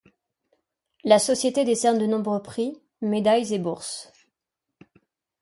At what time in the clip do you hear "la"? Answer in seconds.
1.03-1.19